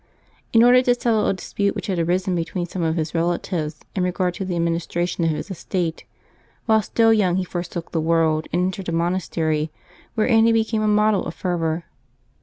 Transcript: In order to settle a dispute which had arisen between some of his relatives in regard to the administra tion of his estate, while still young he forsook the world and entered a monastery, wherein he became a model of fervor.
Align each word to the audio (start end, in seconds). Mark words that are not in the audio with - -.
In 0.51 0.63
order 0.63 0.81
to 0.81 0.95
settle 0.95 1.27
a 1.27 1.33
dispute 1.35 1.75
which 1.75 1.85
had 1.85 1.99
arisen 1.99 2.33
between 2.33 2.65
some 2.65 2.81
of 2.81 2.95
his 2.95 3.13
relatives 3.13 3.81
in 3.95 4.01
regard 4.01 4.33
to 4.33 4.43
the 4.45 4.55
administra 4.55 5.07
tion 5.07 5.25
of 5.25 5.29
his 5.29 5.51
estate, 5.51 6.05
while 6.65 6.81
still 6.81 7.13
young 7.13 7.35
he 7.35 7.43
forsook 7.43 7.91
the 7.91 8.01
world 8.01 8.47
and 8.51 8.63
entered 8.63 8.89
a 8.89 8.93
monastery, 8.93 9.69
wherein 10.15 10.47
he 10.47 10.51
became 10.51 10.81
a 10.81 10.87
model 10.87 11.23
of 11.27 11.35
fervor. 11.35 11.83